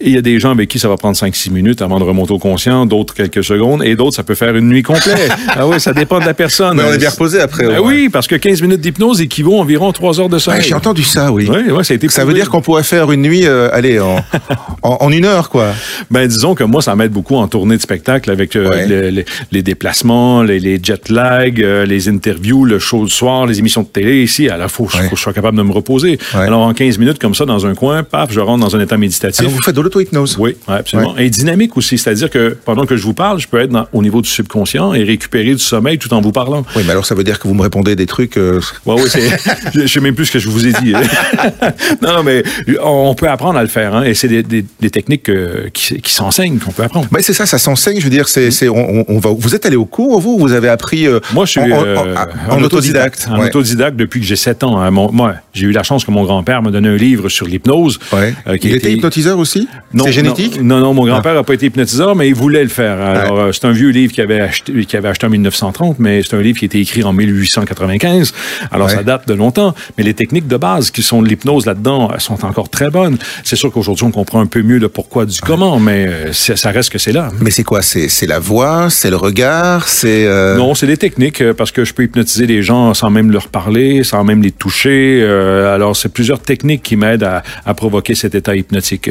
Il 0.00 0.12
y 0.12 0.16
a 0.16 0.22
des 0.22 0.38
gens 0.38 0.50
avec 0.52 0.68
qui 0.68 0.78
ça 0.78 0.88
va 0.88 0.96
prendre 0.96 1.16
5-6 1.16 1.50
minutes 1.50 1.82
avant 1.82 1.98
de 1.98 2.04
remonter 2.04 2.32
au 2.32 2.38
conscient, 2.38 2.86
d'autres 2.86 3.14
quelques 3.14 3.44
secondes, 3.44 3.82
et 3.84 3.96
d'autres, 3.96 4.16
ça 4.16 4.22
peut 4.22 4.34
faire 4.34 4.54
une 4.56 4.68
nuit 4.68 4.82
complète. 4.82 5.30
ah 5.48 5.66
oui, 5.66 5.78
ça 5.80 5.92
dépend 5.92 6.18
de 6.20 6.24
la 6.24 6.34
personne. 6.34 6.76
Mais 6.76 6.84
on 6.88 6.92
est 6.92 6.98
bien 6.98 7.10
reposé 7.10 7.40
après. 7.40 7.66
Ben 7.66 7.80
oui, 7.80 8.08
parce 8.08 8.26
que 8.26 8.34
15 8.36 8.62
minutes 8.62 8.80
d'hypnose 8.80 9.20
équivaut 9.20 9.58
environ 9.58 9.90
à 9.90 9.92
3 9.92 10.20
heures 10.20 10.28
de 10.28 10.38
sommeil. 10.38 10.60
Ouais, 10.60 10.66
J'ai 10.66 10.74
entendu 10.74 11.02
ça, 11.02 11.30
oui. 11.32 11.48
Oui, 11.50 11.70
ouais, 11.70 11.84
ça 11.84 11.92
a 11.92 11.96
été 11.96 12.08
Ça 12.08 12.24
veut 12.24 12.34
dire 12.34 12.48
qu'on 12.50 12.62
pourrait 12.62 12.82
faire 12.82 13.12
une 13.12 13.22
nuit, 13.22 13.46
euh, 13.46 13.68
allez, 13.72 14.00
en, 14.00 14.16
en, 14.82 14.96
en 15.00 15.10
une 15.12 15.24
heure, 15.24 15.50
quoi. 15.50 15.68
Ben, 16.10 16.26
disons 16.26 16.54
que 16.54 16.64
moi, 16.64 16.82
ça 16.82 16.94
m'aide 16.96 17.12
beaucoup 17.12 17.36
en 17.36 17.46
tournée 17.48 17.76
de 17.76 17.82
spectacle 17.82 18.30
avec 18.30 18.56
euh, 18.56 18.68
Ouais. 18.70 18.86
le- 18.86 19.10
le- 19.10 19.24
les 19.52 19.62
déplacements, 19.62 20.42
les, 20.42 20.60
les 20.60 20.78
jet 20.82 21.08
lag, 21.08 21.60
euh, 21.62 21.84
les 21.84 22.08
interviews, 22.08 22.64
le 22.64 22.78
show 22.78 23.02
le 23.02 23.08
soir, 23.08 23.46
les 23.46 23.58
émissions 23.58 23.82
de 23.82 23.88
télé 23.88 24.22
ici. 24.22 24.48
À 24.48 24.56
la 24.56 24.68
fois, 24.68 24.86
Ouais. 24.94 25.02
faut 25.04 25.10
que 25.10 25.16
je 25.16 25.22
sois 25.22 25.32
capable 25.32 25.56
de 25.58 25.62
me 25.62 25.72
reposer. 25.72 26.18
Alors, 26.34 26.60
en 26.62 26.72
15 26.72 26.98
minutes 26.98 27.18
comme 27.18 27.34
ça, 27.34 27.44
dans 27.44 27.66
un 27.66 27.74
coin, 27.74 28.02
paf, 28.02 28.32
je 28.32 28.40
rentre 28.40 28.64
dans 28.64 28.74
un 28.76 28.80
état 28.80 28.96
méditatif. 28.96 29.40
Alors, 29.40 29.52
vous 29.52 29.62
faites 29.62 29.74
de 29.74 29.80
l'auto-hypnose. 29.90 30.36
Oui, 30.38 30.56
ouais, 30.68 30.74
absolument. 30.74 31.16
Et 31.18 31.28
dynamique 31.30 31.76
aussi, 31.76 31.98
c'est-à-dire 31.98 32.30
que 32.30 32.56
pendant 32.64 32.86
que 32.86 32.96
je 32.96 33.02
vous 33.02 33.14
parle, 33.14 33.40
je 33.40 33.48
peux 33.48 33.58
être 33.60 33.70
dans- 33.70 33.86
au 33.92 34.02
niveau 34.02 34.22
du 34.22 34.28
subconscient 34.28 34.94
et 34.94 35.02
récupérer 35.02 35.52
du 35.52 35.58
sommeil 35.58 35.98
tout 35.98 36.12
en 36.14 36.20
vous 36.20 36.32
parlant. 36.32 36.64
Oui, 36.76 36.82
mais 36.84 36.92
alors 36.92 37.04
ça 37.06 37.14
veut 37.14 37.24
dire 37.24 37.38
que 37.38 37.48
vous 37.48 37.54
me 37.54 37.62
répondez 37.62 37.96
des 37.96 38.06
trucs. 38.06 38.36
euh, 38.36 38.60
Ouais, 38.86 38.94
oui, 38.96 39.08
c'est. 39.08 39.28
je 39.74 39.86
sais 39.86 40.00
même 40.00 40.14
plus 40.14 40.26
ce 40.26 40.32
que 40.32 40.38
je 40.38 40.48
vous 40.48 40.66
ai 40.66 40.72
dit. 40.72 40.92
non, 42.02 42.22
mais 42.22 42.42
on 42.82 43.14
peut 43.14 43.28
apprendre 43.28 43.58
à 43.58 43.62
le 43.62 43.68
faire, 43.68 43.94
hein, 43.94 44.02
et 44.04 44.14
c'est 44.14 44.28
des, 44.28 44.42
des- 44.42 44.64
des 44.80 44.90
techniques 44.90 45.28
euh, 45.28 45.68
qui, 45.72 46.00
qui 46.00 46.12
s'enseignent 46.12 46.58
qu'on 46.58 46.72
peut 46.72 46.82
apprendre. 46.84 47.08
Ben 47.10 47.20
c'est 47.22 47.32
ça, 47.32 47.46
ça 47.46 47.58
s'enseigne. 47.58 47.98
Je 47.98 48.04
veux 48.04 48.10
dire, 48.10 48.28
c'est, 48.28 48.50
c'est, 48.50 48.68
on, 48.68 49.04
on 49.08 49.18
va. 49.18 49.30
Vous 49.36 49.54
êtes 49.54 49.66
allé 49.66 49.76
au 49.76 49.84
cours, 49.84 50.20
vous, 50.20 50.34
ou 50.34 50.38
vous 50.40 50.52
avez 50.52 50.68
appris 50.68 51.06
euh, 51.06 51.20
Moi, 51.32 51.44
je 51.46 51.50
suis 51.52 51.60
en, 51.60 51.64
en- 51.70 51.84
euh, 51.84 52.14
en- 52.48 52.56
en 52.58 52.62
autodidacte. 52.62 53.26
En 53.30 53.40
autodidacte 53.44 53.96
depuis 53.96 54.20
que 54.20 54.26
j'ai 54.26 54.36
7 54.36 54.62
ans. 54.64 54.78
hein. 54.80 54.90
Mon- 54.90 55.12
moi, 55.12 55.34
j'ai 55.52 55.66
eu 55.66 55.72
la 55.72 55.82
chance 55.82 56.04
que 56.04 56.10
mon 56.10 56.24
grand-père 56.24 56.62
me 56.62 56.70
donne 56.70 56.86
un 56.86 56.96
livre 56.96 57.28
sur 57.28 57.46
l'hypnose. 57.46 57.98
Ouais. 58.12 58.34
euh, 58.46 58.56
Il 58.62 58.74
était 58.74 58.92
hypnotiseur 58.92 59.38
aussi? 59.38 59.68
Non, 59.94 60.04
c'est 60.04 60.12
génétique? 60.12 60.54
Ah. 60.58 60.62
Non, 60.62 60.80
non, 60.80 60.94
mon 60.94 61.04
grand-père 61.06 61.34
n'a 61.34 61.42
pas 61.42 61.54
été 61.54 61.66
hypnotiseur, 61.66 62.14
mais 62.16 62.28
il 62.28 62.34
voulait 62.34 62.62
le 62.62 62.68
faire. 62.68 63.00
Alors, 63.00 63.38
euh, 63.38 63.52
c'est 63.52 63.64
un 63.66 63.72
vieux 63.72 63.90
livre 63.90 64.12
qu'il 64.12 64.22
avait 64.22 64.40
acheté, 64.40 64.72
qu'il 64.84 64.96
avait 64.96 65.08
acheté 65.08 65.26
en 65.26 65.30
1930, 65.30 65.98
mais 65.98 66.22
c'est 66.22 66.34
un 66.36 66.40
livre 66.42 66.58
qui 66.58 66.64
a 66.64 66.66
été 66.66 66.80
écrit 66.80 67.02
en 67.04 67.12
1895. 67.12 68.32
Alors, 68.70 68.88
Ouais. 68.88 68.94
ça 68.94 69.02
date 69.02 69.28
de 69.28 69.34
longtemps. 69.34 69.74
Mais 69.98 70.04
les 70.04 70.14
techniques 70.14 70.46
de 70.48 70.56
base 70.56 70.90
qui 70.90 71.02
sont 71.02 71.22
de 71.22 71.28
l'hypnose 71.28 71.66
là-dedans 71.66 72.10
sont 72.18 72.44
encore 72.44 72.68
très 72.68 72.90
bonnes. 72.90 73.18
C'est 73.44 73.56
sûr 73.56 73.70
qu'aujourd'hui, 73.72 74.04
on 74.06 74.10
comprend 74.10 74.40
un 74.40 74.46
peu 74.46 74.62
mieux 74.62 74.78
le 74.78 74.88
pourquoi 74.88 75.26
du 75.26 75.40
comment, 75.40 75.78
mais 75.78 76.06
euh, 76.06 76.32
ça 76.32 76.70
reste 76.70 76.90
que 76.90 76.98
c'est 76.98 77.12
là. 77.12 77.30
Mais 77.40 77.50
c'est 77.50 77.64
quoi? 77.64 77.82
C'est, 77.82 78.08
c'est 78.08 78.26
la 78.26 78.38
voix, 78.38 78.88
c'est 78.90 79.10
le 79.10 79.16
regard, 79.16 79.88
c'est. 79.88 80.26
euh, 80.26 80.56
Non, 80.56 80.74
c'est 80.74 80.86
des 80.86 80.96
techniques 80.96 81.40
euh, 81.40 81.54
parce 81.54 81.72
que 81.72 81.84
je 81.84 81.92
peux 81.94 82.04
hypnotiser 82.04 82.46
les 82.46 82.62
gens 82.62 82.94
sans 82.94 83.10
même 83.10 83.30
leur 83.30 83.48
parler, 83.48 84.02
sans 84.04 84.24
même 84.24 84.42
les 84.42 84.50
toucher. 84.52 85.22
Alors, 85.22 85.96
c'est 85.96 86.08
plusieurs 86.12 86.40
techniques 86.40 86.82
qui 86.82 86.96
m'aident 86.96 87.24
à, 87.24 87.42
à 87.66 87.74
provoquer 87.74 88.14
cet 88.14 88.34
état 88.34 88.54
hypnotique. 88.56 89.10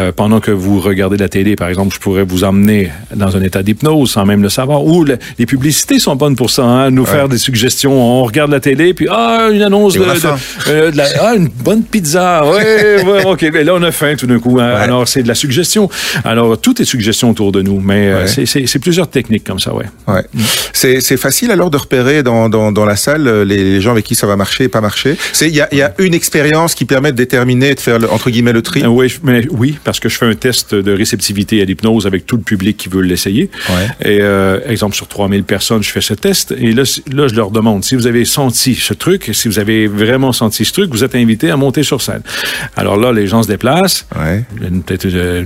Euh, 0.00 0.12
pendant 0.12 0.40
que 0.40 0.50
vous 0.50 0.80
regardez 0.80 1.16
la 1.18 1.28
télé, 1.28 1.56
par 1.56 1.68
exemple, 1.68 1.94
je 1.94 2.00
pourrais 2.00 2.22
vous 2.24 2.44
emmener 2.44 2.90
dans 3.14 3.36
un 3.36 3.42
état 3.42 3.62
d'hypnose 3.62 4.10
sans 4.12 4.24
même 4.24 4.42
le 4.42 4.48
savoir. 4.48 4.84
Ou 4.84 5.04
le- 5.04 5.18
les 5.38 5.46
publicités 5.46 5.98
sont 5.98 6.16
bonnes 6.16 6.36
pour 6.36 6.50
ça, 6.50 6.62
hein, 6.64 6.90
nous 6.90 7.04
faire 7.04 7.28
des 7.28 7.38
suggestions. 7.38 7.92
On 7.92 8.24
regarde 8.24 8.50
la 8.50 8.60
télé, 8.60 8.94
puis 8.94 9.06
ah, 9.10 9.48
une 9.52 9.62
annonce 9.62 9.94
de, 9.94 10.00
de- 10.00 10.70
euh, 10.70 10.90
de 10.90 10.96
la- 10.96 11.06
ah, 11.20 11.34
une 11.36 11.48
bonne 11.48 11.82
pizza. 11.82 12.44
Ouais, 12.46 13.04
ouais, 13.06 13.24
ok. 13.26 13.46
Mais 13.52 13.62
là, 13.64 13.74
on 13.74 13.82
a 13.82 13.92
faim 13.92 14.14
tout 14.16 14.26
d'un 14.26 14.38
coup. 14.38 14.58
hein. 14.58 14.68
Ouais. 14.74 14.80
Alors, 14.80 15.06
c'est 15.06 15.22
de 15.22 15.28
la 15.28 15.34
suggestion. 15.34 15.88
Alors, 16.24 16.58
tout 16.60 16.80
est 16.80 16.84
suggestion 16.84 17.30
autour 17.30 17.52
de 17.52 17.60
nous, 17.62 17.80
mais 17.80 18.08
euh, 18.08 18.26
c'est- 18.26 18.78
plusieurs 18.80 19.08
techniques 19.10 19.44
comme 19.44 19.60
ça, 19.60 19.74
ouais. 19.74 19.84
Ouais. 20.08 20.22
C'est, 20.72 21.00
c'est 21.02 21.18
facile 21.18 21.50
alors 21.50 21.70
de 21.70 21.76
repérer 21.76 22.22
dans, 22.22 22.48
dans, 22.48 22.72
dans 22.72 22.86
la 22.86 22.96
salle 22.96 23.26
euh, 23.28 23.44
les, 23.44 23.62
les 23.62 23.80
gens 23.82 23.90
avec 23.90 24.04
qui 24.06 24.14
ça 24.14 24.26
va 24.26 24.36
marcher 24.36 24.64
et 24.64 24.68
pas 24.68 24.80
marcher? 24.80 25.16
Il 25.42 25.48
y 25.48 25.60
a, 25.60 25.68
il 25.72 25.78
y 25.78 25.82
a 25.82 25.92
une 25.98 26.14
expérience 26.14 26.74
qui 26.74 26.86
permet 26.86 27.12
de 27.12 27.16
déterminer, 27.18 27.74
de 27.74 27.80
faire 27.80 27.98
le, 27.98 28.10
entre 28.10 28.30
guillemets 28.30 28.52
le 28.54 28.62
tri? 28.62 28.82
Oui, 28.86 29.12
mais 29.22 29.42
oui, 29.50 29.78
parce 29.84 30.00
que 30.00 30.08
je 30.08 30.16
fais 30.16 30.26
un 30.26 30.34
test 30.34 30.74
de 30.74 30.92
réceptivité 30.92 31.60
à 31.62 31.64
l'hypnose 31.64 32.06
avec 32.06 32.26
tout 32.26 32.36
le 32.36 32.42
public 32.42 32.76
qui 32.76 32.88
veut 32.88 33.02
l'essayer. 33.02 33.50
Ouais. 33.68 34.10
Et 34.10 34.18
euh, 34.20 34.60
exemple 34.66 34.94
sur 34.94 35.08
3000 35.08 35.44
personnes, 35.44 35.82
je 35.82 35.90
fais 35.90 36.00
ce 36.00 36.14
test 36.14 36.52
et 36.56 36.72
là, 36.72 36.82
là 37.12 37.28
je 37.28 37.34
leur 37.34 37.50
demande 37.50 37.84
si 37.84 37.94
vous 37.94 38.06
avez 38.06 38.24
senti 38.24 38.74
ce 38.74 38.94
truc, 38.94 39.30
si 39.32 39.48
vous 39.48 39.58
avez 39.58 39.86
vraiment 39.86 40.32
senti 40.32 40.64
ce 40.64 40.72
truc, 40.72 40.90
vous 40.90 41.04
êtes 41.04 41.14
invité 41.14 41.50
à 41.50 41.56
monter 41.56 41.82
sur 41.82 42.02
scène. 42.02 42.22
Alors 42.76 42.96
là, 42.96 43.12
les 43.12 43.26
gens 43.26 43.42
se 43.42 43.48
déplacent. 43.48 44.06
Ouais. 44.18 44.44
Peut-être 44.86 45.06
euh, 45.06 45.44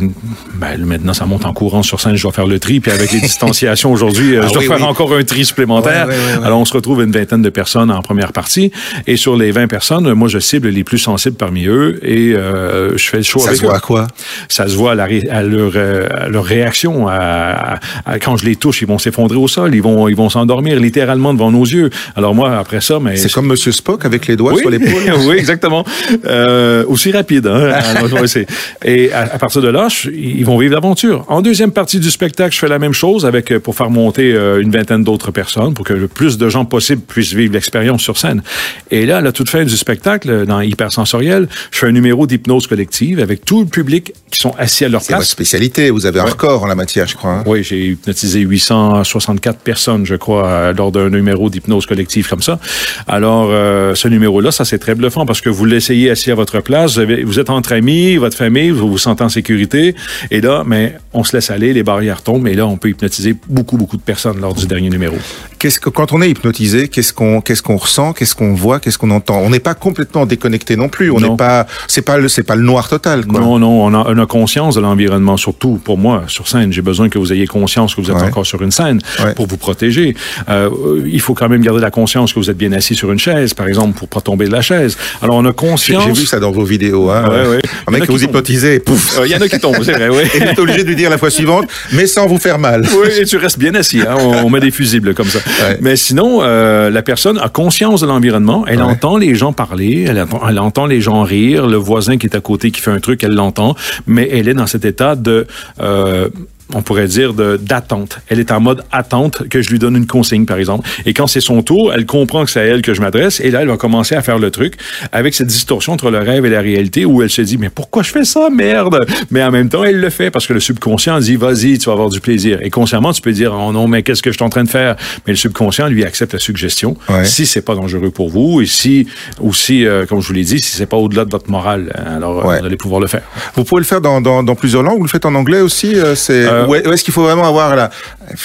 ben, 0.55 0.85
maintenant 0.85 1.15
ça 1.15 1.27
monte 1.27 1.45
en 1.45 1.53
courant 1.53 1.83
sur 1.83 2.01
scène, 2.01 2.17
je 2.17 2.23
dois 2.23 2.33
faire 2.33 2.47
le 2.47 2.59
tri 2.59 2.81
puis 2.81 2.91
avec 2.91 3.13
les 3.13 3.21
distanciations 3.21 3.93
aujourd'hui, 3.93 4.37
euh, 4.37 4.41
Ah 4.43 4.49
je 4.49 4.53
dois 4.53 4.63
oui, 4.63 4.69
faire 4.69 4.79
oui. 4.79 4.83
encore 4.85 5.15
un 5.15 5.25
tri 5.25 5.45
supplémentaire. 5.45 6.07
Ouais, 6.07 6.15
ouais, 6.15 6.21
ouais, 6.33 6.39
ouais. 6.39 6.47
Alors 6.47 6.59
on 6.61 6.65
se 6.65 6.73
retrouve 6.73 7.03
une 7.03 7.13
vingtaine 7.13 7.43
de 7.43 7.51
personnes 7.51 7.91
en 7.91 8.03
première 8.03 8.33
partie 8.33 8.71
et 9.07 9.17
sur 9.17 9.37
les 9.37 9.51
20 9.51 9.69
personnes, 9.69 10.13
moi 10.15 10.29
je 10.29 10.39
cible 10.39 10.69
les 10.69 10.85
plus 10.85 10.99
sensibles 10.99 11.37
parmi 11.37 11.67
eux 11.67 11.99
et 12.03 12.35
euh, 12.35 12.97
je 12.97 13.05
fais 13.09 13.19
le 13.19 13.23
show 13.23 13.39
Ça 13.41 13.49
avec 13.49 13.61
se 13.61 13.65
voit 13.65 13.75
eux 13.75 13.77
à 13.77 13.81
quoi? 13.81 14.07
Ça 14.49 14.69
se 14.69 14.75
voit 14.77 14.93
à, 14.93 14.95
la 14.95 15.07
ré- 15.07 15.29
à 15.31 15.43
leur, 15.43 15.73
euh, 15.77 16.07
à 16.11 16.29
leur 16.29 16.45
réaction. 16.45 17.09
À, 17.09 17.15
à- 17.15 17.81
à- 18.07 18.19
quand 18.19 18.37
je 18.37 18.45
les 18.45 18.57
touche, 18.57 18.83
ils 18.83 18.89
vont 18.89 18.99
s'effondrer 18.99 19.37
au 19.37 19.49
sol, 19.49 19.75
ils 19.75 19.83
vont, 19.83 20.09
ils 20.09 20.17
vont 20.17 20.31
s'endormir 20.31 20.79
littéralement 20.81 21.33
devant 21.35 21.51
nos 21.51 21.65
yeux. 21.65 21.91
Alors 22.17 22.35
moi, 22.35 22.59
après 22.59 22.81
ça, 22.81 22.99
mais 23.01 23.17
C'est 23.17 23.33
comme 23.33 23.47
Monsieur 23.47 23.73
Spock 23.73 24.05
avec 24.05 24.27
les 24.27 24.37
doigts 24.37 24.53
oui, 24.55 24.61
sur 24.61 24.71
l'épaule. 24.71 25.13
oui, 25.29 25.37
exactement. 25.37 25.85
Euh, 26.27 26.85
aussi 26.89 27.11
rapide. 27.13 27.47
Hein? 27.47 27.73
Et 28.85 29.13
à, 29.13 29.27
partir 29.39 29.63
de 29.63 29.69
là, 29.69 29.89
je- 29.89 30.11
ils 30.11 30.45
vont 30.45 30.59
vivre 30.59 30.75
l'aventure. 30.75 31.25
En 31.29 31.43
deuxième 31.43 31.73
partie 31.73 32.01
du 32.01 32.11
spectacle, 32.11 32.55
je 32.55 32.59
fais 32.59 32.69
la 32.69 32.79
même 32.79 32.93
chose 32.93 33.27
avec 33.27 33.53
euh, 33.53 33.61
pour 33.61 33.75
faire 33.75 33.91
monter 33.91 34.33
euh, 34.35 34.61
une 34.61 34.71
vingtaine 34.71 35.05
d'autres 35.05 35.31
personnes 35.31 35.75
pour 35.75 35.85
que 35.85 35.93
le 35.93 36.09
plus 36.09 36.39
de 36.39 36.49
gens 36.49 36.65
possible 36.65 37.03
puissent 37.03 37.33
vivre 37.35 37.53
l'expérience 37.53 38.03
sur 38.03 38.17
scène. 38.19 38.43
Et 38.91 39.07
là, 39.07 39.19
à 39.19 39.21
la 39.21 39.33
toute 39.33 39.49
fin 39.49 39.65
du 39.65 39.77
spectacle, 39.77 40.47
dans 40.47 40.61
Hypersensoriel, 40.61 41.49
je 41.71 41.79
fais 41.79 41.87
un 41.87 41.93
numéro 41.93 42.27
d'hypnose 42.27 42.67
collective 42.67 43.21
avec 43.21 43.45
tout 43.45 43.61
le 43.61 43.67
public 43.67 44.14
qui 44.31 44.41
sont 44.41 44.55
assis 44.59 44.85
à 44.85 44.89
leur 44.89 45.01
C'est 45.03 45.13
votre 45.13 45.19
place. 45.21 45.29
spécialité. 45.31 45.91
Vous 45.91 46.07
avez 46.07 46.19
un 46.21 46.25
Ouais. 46.25 46.31
record 46.31 46.65
en 46.65 46.67
la 46.67 46.75
matière, 46.75 47.07
je 47.07 47.15
crois. 47.17 47.31
hein. 47.31 47.43
Oui, 47.47 47.63
j'ai 47.63 47.87
hypnotisé 47.91 48.41
864 48.41 49.59
personnes, 49.61 50.05
je 50.07 50.15
crois, 50.17 50.47
euh, 50.47 50.73
lors 50.73 50.91
d'un 50.93 51.09
numéro 51.11 51.51
d'hypnose 51.51 51.87
collective 51.87 52.29
comme 52.29 52.43
ça. 52.43 52.59
Alors, 53.07 53.49
euh, 53.51 53.95
ce 53.95 54.09
numéro-là, 54.09 54.51
ça, 54.51 54.65
c'est 54.65 54.79
très 54.79 54.95
bluffant 54.95 55.25
parce 55.27 55.41
que 55.41 55.51
vous 55.51 55.65
l'essayez 55.65 56.11
assis 56.11 56.31
à 56.31 56.35
votre 56.35 56.61
place, 56.61 56.95
vous, 56.95 57.01
avez- 57.01 57.23
vous 57.23 57.39
êtes 57.39 57.51
entre 57.51 57.73
amis, 57.73 58.17
votre 58.17 58.37
famille, 58.37 58.71
vous 58.71 58.89
vous 58.91 58.99
sentez 58.99 59.23
en 59.25 59.29
sécurité. 59.29 59.95
Et 60.31 60.41
là, 60.41 60.63
mais 60.67 60.97
on 61.13 61.23
se 61.25 61.37
laisse 61.37 61.51
aller, 61.51 61.73
les 61.73 61.83
barrières 61.83 62.23
tombent, 62.23 62.49
et 62.49 62.55
là, 62.55 62.67
on 62.67 62.77
peut 62.77 62.89
hypnotiser 62.89 63.37
beaucoup, 63.49 63.77
beaucoup 63.77 63.97
de 63.97 64.03
personnes 64.03 64.41
lors 64.41 64.55
du 64.55 64.67
dernier 64.67 64.91
numéro. 64.91 65.17
Qu'est-ce 65.59 65.81
que 65.81 65.89
quand 65.91 66.13
on 66.13 66.21
est 66.23 66.31
hypnotisé, 66.31 66.89
qu'est-ce 66.89 67.13
qu'on 67.13 67.41
qu'est-ce 67.41 67.63
qu'on 67.63 67.77
ressent, 67.77 68.13
qu'est-ce 68.13 68.35
qu'on 68.35 68.53
voit, 68.55 68.81
qu'est-ce 68.81 68.99
qu'on 68.99 69.11
entend? 69.11 69.39
On 69.39 69.51
n'est 69.51 69.61
pas 69.61 69.75
complètement 69.75 70.27
déconnecté 70.27 70.77
non 70.77 70.89
plus. 70.89 71.11
On 71.11 71.21
n'est 71.21 71.37
pas 71.37 71.67
c'est 71.89 72.03
pas 72.03 72.19
le 72.19 72.29
c'est 72.29 72.43
pas 72.43 72.57
le 72.57 72.63
noir 72.63 72.89
total 72.89 73.25
quoi. 73.27 73.41
Non, 73.41 73.59
non, 73.59 73.85
on 73.87 73.95
a, 73.95 74.04
on 74.07 74.19
a 74.19 74.27
conscience 74.27 74.75
de 74.75 74.81
l'environnement, 74.81 75.37
surtout 75.37 75.81
pour 75.83 75.99
moi, 75.99 76.25
sur 76.29 76.49
scène. 76.49 76.73
J'ai 76.73 76.83
besoin 76.83 77.09
que 77.09 77.19
vous 77.19 77.33
ayez 77.33 77.47
conscience 77.47 77.95
que 77.95 78.01
vous 78.01 78.11
êtes 78.11 78.17
Ouais. 78.17 78.23
encore 78.25 78.47
sur 78.47 78.63
une 78.63 78.71
scène 78.71 79.01
Ouais. 79.25 79.35
pour 79.35 79.47
vous 79.47 79.57
protéger. 79.57 80.15
Euh, 80.49 80.71
il 81.07 81.21
faut 81.21 81.35
quand 81.35 81.49
même 81.49 81.63
garder 81.63 81.81
la 81.81 81.91
conscience 81.91 82.33
que 82.33 82.39
vous 82.39 82.51
êtes 82.51 82.57
bien 82.57 82.73
assis 82.73 82.95
sur 82.95 83.11
une 83.13 83.19
chaise, 83.19 83.55
par 83.55 83.67
exemple, 83.69 83.99
pour 83.99 84.09
pas 84.09 84.21
tomber 84.21 84.47
de 84.47 84.53
la 84.53 84.63
chaise. 84.63 84.97
Alors, 85.23 85.37
on 85.37 85.45
a 85.45 85.53
conscience... 85.53 86.05
j'ai 86.07 86.13
vu 86.13 86.27
ça 86.27 86.41
dans 86.41 86.51
vos 86.53 86.65
vidéos. 86.65 87.11
Hein. 87.11 87.29
Ouais, 87.29 87.49
ouais. 87.49 87.63
Un 87.87 87.91
mec 87.93 88.03
a 88.03 88.07
que 88.07 88.13
vous 88.13 88.25
hypnotisez, 88.25 88.81
pouf. 88.81 89.19
Euh, 89.19 89.27
Il 89.27 89.33
y 89.33 89.37
en 89.37 89.41
a 89.41 89.49
qui 89.49 89.59
tombent, 89.59 89.83
c'est 89.83 89.93
vrai, 89.93 90.09
oui. 90.09 90.23
Et 90.35 90.39
vous 90.39 90.45
êtes 90.47 90.59
obligé 90.59 90.83
de 90.85 90.89
lui 90.89 90.97
dire 90.97 91.11
la 91.11 91.19
fois 91.19 91.31
suivante, 91.31 91.67
mais 91.93 92.07
sans 92.07 92.27
vous 92.27 92.39
faire 92.39 92.59
mal. 92.59 92.85
Oui, 92.95 93.09
et 93.21 93.25
tu 93.25 93.37
restes 93.37 93.59
bien 93.59 93.75
assis. 93.75 94.01
Hein? 94.03 94.15
On, 94.19 94.45
on 94.47 94.51
met 94.51 94.61
des 94.61 94.71
fusibles 94.71 95.15
comme 95.15 95.27
ça. 95.27 95.41
Mais 95.81 95.97
sinon, 95.97 96.41
euh, 96.43 96.91
la 96.91 97.03
personne 97.03 97.39
a 97.39 97.49
conscience 97.49 98.01
de 98.01 98.07
l'environnement. 98.07 98.65
Elle 98.67 98.83
entend 98.83 99.17
les 99.17 99.35
gens 99.35 99.53
parler. 99.53 100.07
Elle 100.09 100.59
entend 100.59 100.87
les 100.87 101.01
gens 101.01 101.23
rire. 101.23 101.67
Le 101.67 101.77
voisin 101.77 102.17
qui 102.17 102.27
est 102.27 102.37
à 102.37 102.41
côté 102.41 102.71
qui 102.71 102.81
fait 102.81 102.91
un 102.93 103.01
truc, 103.01 103.23
elle 103.25 103.35
l'entend. 103.35 103.75
Mais 104.07 104.29
elle 104.31 104.49
est 104.49 104.55
dans 104.55 104.67
cet 104.67 104.85
état 104.85 105.17
de... 105.17 105.47
euh, 105.81 106.29
on 106.73 106.83
pourrait 106.83 107.07
dire 107.09 107.35
de 107.35 107.57
d'attente. 107.61 108.19
Elle 108.29 108.41
est 108.41 108.51
en 108.51 108.61
mode 108.61 108.83
attente 108.91 109.49
que 109.49 109.61
je 109.61 109.71
lui 109.71 109.79
donne 109.79 109.97
une 109.97 110.07
consigne, 110.07 110.47
par 110.47 110.59
exemple. 110.59 110.89
Et 111.05 111.13
quand 111.13 111.27
c'est 111.27 111.41
son 111.41 111.63
tour, 111.63 111.93
elle 111.93 112.07
comprend 112.07 112.45
que 112.45 112.51
c'est 112.51 112.61
à 112.61 112.65
elle 112.65 112.81
que 112.83 112.95
je 112.95 113.01
m'adresse. 113.01 113.41
Et 113.41 113.51
là, 113.51 113.63
elle 113.63 113.69
va 113.69 113.77
commencer 113.77 114.15
à 114.15 114.23
faire 114.23 114.39
le 114.39 114.51
truc 114.51 114.75
avec 115.13 115.35
cette 115.35 115.49
distorsion 115.49 115.93
entre 115.93 116.11
le 116.11 116.19
rêve 116.19 116.47
et 116.47 116.51
la 116.51 116.61
réalité 116.61 117.05
où 117.05 117.23
elle 117.23 117.31
se 117.31 117.43
dit, 117.43 117.59
mais 117.59 117.69
pourquoi 117.69 118.03
je 118.03 118.11
fais 118.11 118.25
ça, 118.25 118.49
merde? 118.51 119.07
Mais 119.31 119.43
en 119.43 119.51
même 119.51 119.69
temps, 119.69 119.85
elle 119.85 120.01
le 120.01 120.11
fait 120.11 120.31
parce 120.31 120.47
que 120.47 120.53
le 120.55 120.61
subconscient 120.61 121.19
dit, 121.21 121.37
vas-y, 121.37 121.79
tu 121.79 121.87
vas 121.87 121.93
avoir 121.93 122.09
du 122.09 122.21
plaisir. 122.21 122.59
Et 122.63 122.71
consciemment, 122.71 123.13
tu 123.13 123.21
peux 123.21 123.33
dire, 123.33 123.53
oh 123.55 123.73
non, 123.73 123.87
mais 123.87 124.03
qu'est-ce 124.03 124.23
que 124.23 124.31
je 124.31 124.37
suis 124.37 124.45
en 124.45 124.49
train 124.51 124.65
de 124.65 124.69
faire? 124.71 124.97
Mais 125.27 125.33
le 125.35 125.37
subconscient, 125.37 125.89
lui, 125.89 126.05
accepte 126.05 126.33
la 126.33 126.39
suggestion. 126.39 126.97
Ouais. 127.09 127.25
Si 127.25 127.45
c'est 127.47 127.63
pas 127.63 127.75
dangereux 127.75 128.11
pour 128.11 128.31
vous 128.31 128.61
et 128.63 128.67
si, 128.67 129.07
aussi, 129.41 129.87
euh, 129.87 130.07
comme 130.07 130.21
je 130.21 130.29
vous 130.29 130.33
l'ai 130.35 130.45
dit, 130.45 130.61
si 130.61 130.77
c'est 130.77 130.87
pas 130.87 130.97
au-delà 130.97 131.25
de 131.25 131.31
votre 131.31 131.51
morale, 131.51 131.93
alors 132.07 132.39
euh, 132.41 132.49
Ouais. 132.49 132.61
vous 132.61 132.67
allez 132.67 132.77
pouvoir 132.77 133.01
le 133.01 133.07
faire. 133.07 133.23
Vous 133.55 133.65
pouvez 133.65 133.81
le 133.81 133.87
faire 133.87 134.01
dans, 134.01 134.21
dans, 134.21 134.43
dans 134.43 134.55
plusieurs 134.55 134.83
langues. 134.83 134.99
Vous 134.99 135.05
le 135.05 135.09
faites 135.09 135.27
en 135.27 135.35
anglais 135.35 135.61
aussi. 135.61 135.95
euh, 135.97 136.15
C'est 136.15 136.45
Euh, 136.47 136.54
ou 136.69 136.75
est-ce 136.75 137.05
qu'il 137.05 137.13
faut 137.15 137.23
vraiment 137.23 137.47
avoir 137.49 137.77
la, 137.77 137.91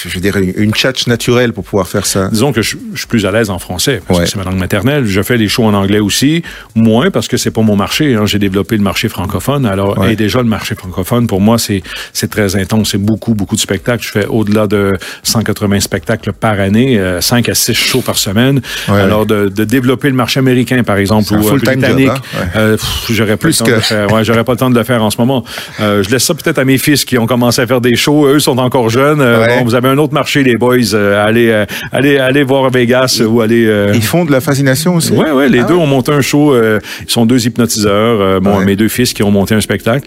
je 0.06 0.18
dirais, 0.18 0.42
une 0.56 0.72
tchatch 0.72 1.06
naturelle 1.06 1.52
pour 1.52 1.64
pouvoir 1.64 1.86
faire 1.88 2.06
ça? 2.06 2.28
Disons 2.28 2.52
que 2.52 2.62
je, 2.62 2.76
je 2.94 2.98
suis 2.98 3.06
plus 3.06 3.26
à 3.26 3.30
l'aise 3.30 3.50
en 3.50 3.58
français, 3.58 4.00
parce 4.06 4.18
Ouais. 4.18 4.24
que 4.26 4.30
c'est 4.30 4.36
ma 4.38 4.44
langue 4.44 4.58
maternelle. 4.58 5.06
Je 5.06 5.22
fais 5.22 5.36
les 5.36 5.48
shows 5.48 5.64
en 5.64 5.74
anglais 5.74 6.00
aussi, 6.00 6.42
moins 6.74 7.10
parce 7.10 7.28
que 7.28 7.36
c'est 7.36 7.50
pas 7.50 7.62
mon 7.62 7.76
marché. 7.76 8.14
hein. 8.14 8.26
J'ai 8.26 8.38
développé 8.38 8.76
le 8.76 8.82
marché 8.82 9.08
francophone. 9.08 9.66
Alors, 9.66 9.98
Ouais. 9.98 10.12
et 10.12 10.16
déjà, 10.16 10.38
le 10.38 10.48
marché 10.48 10.74
francophone, 10.74 11.26
pour 11.26 11.40
moi, 11.40 11.56
c'est 11.58 11.82
très 12.30 12.56
intense. 12.56 12.90
C'est 12.92 12.98
beaucoup, 12.98 13.34
beaucoup 13.34 13.56
de 13.56 13.60
spectacles. 13.60 14.04
Je 14.04 14.10
fais 14.10 14.26
au-delà 14.26 14.66
de 14.66 14.96
180 15.22 15.80
spectacles 15.80 16.32
par 16.32 16.58
année, 16.60 16.98
euh, 16.98 17.20
5 17.20 17.48
à 17.48 17.54
6 17.54 17.74
shows 17.74 18.00
par 18.02 18.16
semaine. 18.18 18.60
Ouais, 18.88 19.00
Alors, 19.00 19.26
de, 19.26 19.48
de 19.48 19.64
développer 19.64 20.08
le 20.08 20.14
marché 20.14 20.38
américain, 20.40 20.82
par 20.82 20.96
exemple, 20.96 21.32
ou 21.34 21.48
euh, 21.48 21.56
britannique, 21.58 22.08
hein? 22.08 22.46
Euh, 22.56 22.76
j'aurais 23.08 23.32
le 23.32 23.36
Plus 23.36 23.58
temps 23.58 23.64
que- 23.64 23.70
de 23.70 23.76
le 23.76 23.80
faire. 23.82 24.12
Ouais, 24.12 24.24
j'aurais 24.24 24.44
pas 24.44 24.52
le 24.52 24.58
temps 24.58 24.70
de 24.70 24.78
le 24.78 24.84
faire 24.84 25.02
en 25.02 25.10
ce 25.10 25.16
moment. 25.18 25.44
Euh, 25.80 26.02
je 26.02 26.10
laisse 26.10 26.24
ça 26.24 26.34
peut-être 26.34 26.58
à 26.58 26.64
mes 26.64 26.78
fils 26.78 27.04
qui 27.04 27.18
ont 27.18 27.26
commencé 27.26 27.60
à 27.62 27.66
faire 27.66 27.80
des 27.80 27.96
shows. 28.00 28.26
Eux 28.26 28.40
sont 28.40 28.58
encore 28.58 28.88
jeunes. 28.90 29.20
Euh, 29.20 29.40
Ouais. 29.40 29.58
bon, 29.58 29.64
vous 29.64 29.74
avez 29.74 29.88
un 29.88 29.98
autre 29.98 30.12
marché, 30.14 30.42
les 30.42 30.56
boys. 30.56 30.76
Euh, 30.94 31.24
allez, 31.24 31.50
euh, 31.50 31.64
allez, 31.92 32.18
allez 32.18 32.42
voir 32.42 32.68
Vegas 32.70 33.22
ou 33.26 33.40
aller. 33.40 33.64
euh, 33.66 33.92
Ils 33.94 34.02
font 34.02 34.24
de 34.24 34.32
la 34.32 34.40
fascination 34.40 34.96
aussi? 34.96 35.12
Ouais, 35.12 35.30
ouais, 35.30 35.48
les 35.48 35.60
Ah 35.60 35.64
deux 35.64 35.74
ont 35.74 35.86
monté 35.86 36.10
un 36.12 36.20
show. 36.20 36.54
ils 36.56 36.80
sont 37.10 37.26
deux 37.26 37.46
hypnotiseurs. 37.46 38.40
Bon, 38.40 38.58
Ouais. 38.58 38.64
mes 38.64 38.76
deux 38.76 38.88
fils 38.88 39.12
qui 39.12 39.22
ont 39.22 39.30
monté 39.30 39.54
un 39.54 39.60
spectacle, 39.60 40.06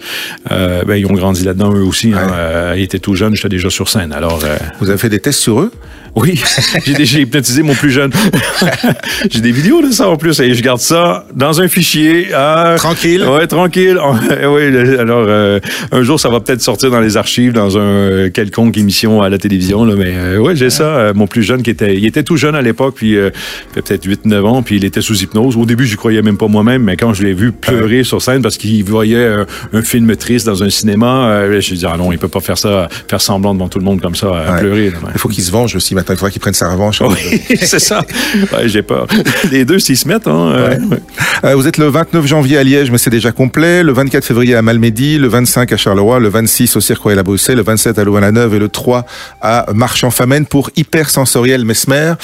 ben, 0.50 0.94
ils 0.96 1.06
ont 1.06 1.14
grandi 1.14 1.44
là-dedans 1.44 1.72
eux 1.74 1.82
aussi. 1.82 2.12
hein. 2.14 2.26
Ouais. 2.72 2.80
Ils 2.80 2.82
étaient 2.82 2.98
tout 2.98 3.14
jeunes, 3.14 3.34
j'étais 3.34 3.48
déjà 3.48 3.70
sur 3.70 3.88
scène. 3.88 4.12
Alors, 4.12 4.38
Vous 4.80 4.90
avez 4.90 4.98
fait 4.98 5.08
des 5.08 5.20
tests 5.20 5.40
sur 5.40 5.60
eux? 5.60 5.70
Oui, 6.16 6.40
j'ai 6.84 6.94
déjà 6.94 7.18
hypnotisé 7.18 7.62
mon 7.62 7.74
plus 7.74 7.90
jeune. 7.90 8.10
j'ai 9.30 9.40
des 9.40 9.52
vidéos 9.52 9.82
de 9.82 9.90
ça 9.90 10.08
en 10.08 10.16
plus 10.16 10.38
et 10.40 10.54
je 10.54 10.62
garde 10.62 10.80
ça 10.80 11.24
dans 11.34 11.60
un 11.60 11.68
fichier. 11.68 12.28
Ah, 12.34 12.74
Tranquille. 12.78 13.24
Ouais, 13.24 13.46
tranquille. 13.46 13.98
oui, 14.46 14.70
le- 14.70 15.00
alors 15.00 15.24
euh, 15.28 15.58
un 15.92 16.02
jour 16.02 16.20
ça 16.20 16.28
va 16.28 16.40
peut-être 16.40 16.62
sortir 16.62 16.90
dans 16.90 17.00
les 17.00 17.16
archives 17.16 17.52
dans 17.52 17.76
un 17.78 17.80
euh, 17.80 18.30
quelconque 18.30 18.76
émission 18.78 19.22
à 19.22 19.28
la 19.28 19.38
télévision 19.38 19.84
là, 19.84 19.94
mais 19.96 20.12
euh, 20.14 20.38
ouais, 20.38 20.54
j'ai 20.56 20.70
ça 20.70 20.84
euh, 20.84 21.12
mon 21.14 21.26
plus 21.26 21.42
jeune 21.42 21.62
qui 21.62 21.70
était 21.70 21.96
il 21.96 22.04
était 22.06 22.22
tout 22.22 22.36
jeune 22.36 22.54
à 22.54 22.62
l'époque 22.62 22.94
puis 22.96 23.16
euh, 23.16 23.30
peut-être 23.72 24.04
8 24.04 24.26
9 24.26 24.44
ans 24.44 24.62
puis 24.62 24.76
il 24.76 24.84
était 24.84 25.00
sous 25.00 25.16
hypnose. 25.22 25.56
Au 25.56 25.66
début, 25.66 25.86
j'y 25.86 25.96
croyais 25.96 26.22
même 26.22 26.36
pas 26.38 26.48
moi-même, 26.48 26.82
mais 26.84 26.96
quand 26.96 27.12
je 27.14 27.22
l'ai 27.22 27.34
vu 27.34 27.52
pleurer 27.52 28.04
sur 28.04 28.22
scène 28.22 28.42
parce 28.42 28.56
qu'il 28.56 28.84
voyait 28.84 29.16
euh, 29.16 29.44
un 29.72 29.82
film 29.82 30.14
triste 30.16 30.46
dans 30.46 30.62
un 30.62 30.70
cinéma, 30.70 31.26
euh, 31.28 31.60
je 31.60 31.74
dit 31.74 31.86
ah 31.86 31.96
non, 31.96 32.12
il 32.12 32.18
peut 32.18 32.28
pas 32.28 32.40
faire 32.40 32.58
ça 32.58 32.88
faire 33.08 33.20
semblant 33.20 33.54
devant 33.54 33.68
tout 33.68 33.78
le 33.78 33.84
monde 33.84 34.00
comme 34.00 34.14
ça 34.14 34.28
à 34.28 34.52
Ouais. 34.54 34.60
pleurer. 34.60 34.90
là. 34.90 34.98
Il 35.14 35.18
faut 35.18 35.28
qu'ils 35.28 35.42
se 35.44 35.50
vengent 35.50 35.74
aussi. 35.74 35.94
Il 36.12 36.16
faudra 36.16 36.30
qu'ils 36.30 36.40
prennent 36.40 36.54
sa 36.54 36.70
revanche. 36.70 37.00
Oui, 37.00 37.42
c'est 37.62 37.78
ça. 37.78 38.04
Ouais, 38.52 38.68
j'ai 38.68 38.82
peur. 38.82 39.06
Les 39.50 39.64
deux, 39.64 39.78
s'ils 39.78 39.96
se 39.96 40.06
mettent, 40.06 40.26
hein, 40.26 40.52
euh, 40.54 40.78
Ouais. 40.78 40.98
Euh, 41.44 41.54
vous 41.54 41.66
êtes 41.66 41.78
le 41.78 41.88
29 41.88 42.26
janvier 42.26 42.58
à 42.58 42.64
Liège, 42.64 42.90
mais 42.90 42.98
c'est 42.98 43.10
déjà 43.10 43.32
complet. 43.32 43.82
Le 43.82 43.92
24 43.92 44.24
février 44.24 44.54
à 44.54 44.62
Malmedy, 44.62 45.18
le 45.18 45.28
25 45.28 45.72
à 45.72 45.76
Charleroi, 45.76 46.20
le 46.20 46.28
26 46.28 46.76
au 46.76 46.80
Cirque 46.80 47.02
Royal 47.02 47.18
à 47.18 47.22
Bruxelles, 47.22 47.56
le 47.56 47.62
27 47.62 47.98
à 47.98 48.04
Louvain-la-Neuve 48.04 48.54
et 48.54 48.58
le 48.58 48.68
3 48.68 49.04
à 49.40 49.66
Marchand-Famenne 49.74 50.46
pour 50.46 50.70
Hypersensoriel 50.76 51.64
Mesmer. 51.64 52.14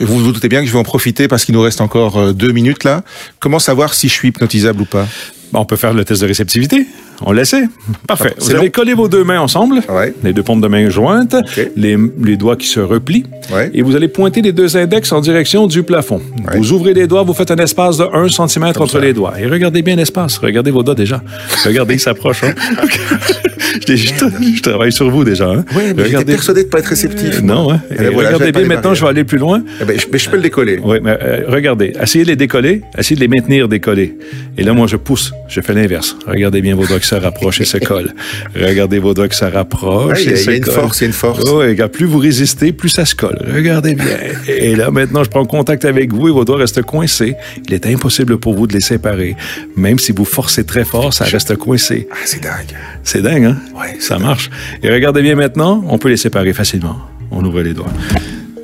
Vous 0.00 0.18
vous 0.18 0.32
doutez 0.32 0.48
bien 0.48 0.60
que 0.60 0.66
je 0.66 0.72
vais 0.72 0.78
en 0.78 0.84
profiter 0.84 1.28
parce 1.28 1.44
qu'il 1.44 1.54
nous 1.54 1.62
reste 1.62 1.80
encore 1.80 2.18
euh, 2.18 2.32
deux 2.32 2.52
minutes 2.52 2.84
là. 2.84 3.02
Comment 3.40 3.58
savoir 3.58 3.94
si 3.94 4.08
je 4.08 4.12
suis 4.12 4.28
hypnotisable 4.28 4.82
ou 4.82 4.86
pas? 4.86 5.06
Bon, 5.52 5.60
on 5.60 5.64
peut 5.64 5.76
faire 5.76 5.94
le 5.94 6.04
test 6.04 6.22
de 6.22 6.26
réceptivité. 6.26 6.86
On 7.22 7.32
l'essaie. 7.32 7.64
Parfait. 8.06 8.34
C'est 8.38 8.52
Vous 8.52 8.58
allez 8.58 8.70
coller 8.70 8.94
vos 8.94 9.08
deux 9.08 9.24
mains 9.24 9.40
ensemble. 9.40 9.80
Ouais. 9.88 10.14
Les 10.22 10.32
deux 10.32 10.42
paumes 10.42 10.60
de 10.60 10.68
main 10.68 10.88
jointes. 10.90 11.36
Les, 11.76 11.96
les 12.22 12.36
doigts 12.36 12.56
qui 12.56 12.66
se 12.66 12.80
replient. 12.80 13.24
Ouais. 13.52 13.70
Et 13.72 13.82
vous 13.82 13.96
allez 13.96 14.08
pointer 14.08 14.42
les 14.42 14.52
deux 14.52 14.76
index 14.76 15.12
en 15.12 15.20
direction 15.20 15.66
du 15.66 15.82
plafond. 15.82 16.20
Ouais. 16.46 16.58
Vous 16.58 16.72
ouvrez 16.72 16.94
les 16.94 17.06
doigts, 17.06 17.22
vous 17.22 17.34
faites 17.34 17.50
un 17.50 17.56
espace 17.56 17.98
de 17.98 18.04
1 18.04 18.28
cm 18.28 18.64
entre 18.64 18.88
ça. 18.88 19.00
les 19.00 19.12
doigts. 19.12 19.34
Et 19.40 19.46
regardez 19.46 19.82
bien 19.82 19.96
l'espace. 19.96 20.38
Regardez 20.38 20.70
vos 20.70 20.82
doigts 20.82 20.94
déjà. 20.94 21.22
Regardez, 21.64 21.94
ils 21.94 22.00
s'approchent. 22.00 22.44
Hein? 22.44 22.54
je, 23.86 24.62
travaille 24.62 24.92
sur 24.92 25.10
vous 25.10 25.24
déjà. 25.24 25.50
Hein? 25.50 25.64
Ouais, 25.74 25.94
mais 25.94 26.08
j'étais 26.08 26.24
persuadé 26.24 26.64
de 26.64 26.68
pas 26.68 26.78
être 26.78 26.86
réceptif. 26.86 27.42
Non, 27.42 27.72
hein? 27.72 27.80
Et 27.90 27.94
Et 27.94 28.04
là, 28.04 28.10
voilà, 28.10 28.28
regardez 28.30 28.52
bien 28.52 28.66
maintenant, 28.66 28.94
je 28.94 29.02
vais 29.02 29.10
aller 29.10 29.24
plus 29.24 29.38
loin. 29.38 29.62
Eh 29.80 29.84
ben, 29.84 29.98
je, 29.98 30.06
mais 30.12 30.18
je 30.18 30.30
peux 30.30 30.36
le 30.36 30.42
décoller. 30.42 30.80
Oui, 30.82 30.98
mais 31.02 31.16
euh, 31.20 31.44
regardez, 31.48 31.92
essayez 32.00 32.24
de 32.24 32.30
les 32.30 32.36
décoller, 32.36 32.82
essayez 32.98 33.16
de 33.16 33.20
les 33.20 33.28
maintenir 33.28 33.68
décollés. 33.68 34.16
Et 34.58 34.62
là, 34.62 34.72
moi, 34.72 34.86
je 34.86 34.96
pousse, 34.96 35.32
je 35.48 35.60
fais 35.60 35.74
l'inverse. 35.74 36.16
Regardez 36.26 36.60
bien 36.60 36.74
vos 36.74 36.86
doigts 36.86 36.98
qui 37.06 37.14
se 37.14 37.14
rapprochent 37.14 37.60
et 37.60 37.64
se 37.64 37.78
collent. 37.78 38.12
Regardez 38.56 38.98
vos 38.98 39.14
doigts 39.14 39.28
qui 39.28 39.36
se 39.36 39.44
rapprochent 39.44 40.18
Ouais, 40.18 40.24
il 40.24 40.36
y 40.38 40.44
y 40.44 40.48
a 40.48 40.56
une 40.56 40.64
collent. 40.64 40.74
force, 40.74 40.98
il 40.98 41.02
y 41.02 41.04
a 41.04 41.06
une 41.08 41.12
force. 41.12 41.44
Oh, 41.48 41.62
et 41.62 41.76
plus 41.88 42.04
vous 42.06 42.18
résistez, 42.18 42.72
plus 42.72 42.88
ça 42.88 43.04
se 43.04 43.14
colle. 43.14 43.38
Regardez 43.54 43.94
bien. 43.94 44.06
Et 44.48 44.74
là, 44.74 44.90
maintenant, 44.90 45.22
je 45.22 45.30
prends 45.30 45.44
contact 45.44 45.84
avec 45.84 46.12
vous 46.12 46.28
et 46.28 46.32
vos 46.32 46.44
doigts 46.44 46.58
restent 46.58 46.82
coincés. 46.82 47.36
Il 47.68 47.74
est 47.74 47.86
impossible 47.86 48.38
pour 48.38 48.54
vous 48.54 48.66
de 48.66 48.72
les 48.72 48.80
séparer. 48.80 49.36
Même 49.76 50.00
si 50.00 50.10
vous 50.10 50.24
forcez 50.24 50.64
très 50.64 50.84
fort, 50.84 51.12
ça 51.14 51.24
reste 51.26 51.54
coincé. 51.56 52.08
Ah, 52.10 52.16
c'est 52.24 52.42
dingue. 52.42 52.74
C'est 53.04 53.22
dingue, 53.22 53.44
hein? 53.44 53.56
Ouais, 53.78 53.96
ça 54.00 54.18
marche. 54.18 54.50
Et 54.82 54.90
regardez 54.90 55.22
bien 55.22 55.36
maintenant, 55.36 55.84
on 55.88 55.98
peut 55.98 56.08
les 56.08 56.16
séparer 56.16 56.52
facilement. 56.52 56.96
On 57.30 57.44
ouvre 57.44 57.62
les 57.62 57.72
doigts. 57.74 57.92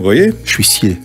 Vous 0.03 0.09
voyez? 0.09 0.33
Je 0.45 0.51
suis 0.51 0.65
scié. 0.65 0.97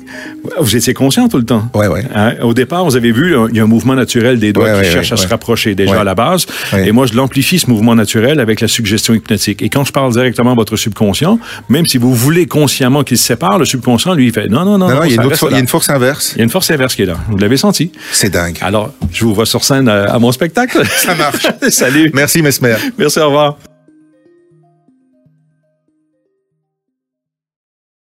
Vous 0.60 0.76
étiez 0.76 0.96
conscient 0.96 1.30
tout 1.30 1.38
le 1.38 1.46
temps. 1.46 1.70
Ouais, 1.76 1.86
ouais. 1.86 2.02
Hein, 2.16 2.34
Au 2.42 2.56
départ, 2.56 2.84
vous 2.84 2.96
avez 2.96 3.12
vu, 3.12 3.36
il 3.52 3.56
y 3.56 3.60
a 3.60 3.64
un 3.64 3.68
mouvement 3.68 3.94
naturel 3.94 4.40
des 4.40 4.54
doigts 4.54 4.64
Ouais, 4.66 4.74
qui 4.74 4.80
ouais, 4.88 4.92
cherche 4.92 5.10
ouais, 5.12 5.14
à 5.14 5.18
se 5.18 5.28
rapprocher 5.28 5.76
déjà 5.76 6.02
à 6.02 6.04
la 6.04 6.16
base. 6.16 6.48
Et 6.74 6.92
moi, 6.92 7.06
je 7.06 7.14
l'amplifie, 7.14 7.60
ce 7.60 7.70
mouvement 7.70 7.94
naturel, 7.94 8.40
avec 8.40 8.60
la 8.60 8.68
suggestion 8.68 9.14
hypnotique. 9.14 9.62
Et 9.62 9.70
quand 9.70 9.84
je 9.84 9.92
parle 9.92 10.12
directement 10.14 10.54
à 10.54 10.56
votre 10.56 10.78
subconscient, 10.78 11.38
même 11.70 11.86
si 11.86 12.00
vous 12.00 12.12
voulez 12.12 12.48
consciemment 12.48 13.04
qu'il 13.04 13.20
se 13.20 13.24
sépare, 13.24 13.60
le 13.60 13.66
subconscient, 13.66 14.16
lui, 14.16 14.26
il 14.26 14.34
fait 14.34 14.48
non, 14.48 14.66
non, 14.66 14.80
non, 14.80 14.90
Non, 14.90 14.96
non, 14.96 15.04
il 15.04 15.14
y 15.14 15.20
a 15.20 15.22
une, 15.22 15.30
il 15.52 15.58
y 15.58 15.62
a 15.62 15.68
force 15.68 15.92
inverse. 15.92 16.32
Il 16.34 16.40
y 16.40 16.42
a 16.42 16.44
une 16.46 16.50
force 16.50 16.72
inverse 16.72 16.96
qui 16.96 17.04
est 17.04 17.06
là. 17.06 17.18
Vous 17.30 17.38
l'avez 17.38 17.58
senti. 17.58 17.92
C'est 18.12 18.32
dingue. 18.32 18.58
Alors, 18.62 18.92
je 19.14 19.24
vous 19.26 19.36
vois 19.36 19.46
sur 19.46 19.64
scène 19.64 19.88
à, 19.88 20.06
à 20.06 20.18
mon 20.18 20.32
spectacle. 20.32 20.82
Ça 20.88 21.14
marche. 21.14 21.46
Salut. 21.70 22.10
Merci, 22.16 22.42
Mesmer. 22.42 22.78
Merci, 22.98 23.20
au 23.20 23.28
revoir. 23.28 23.58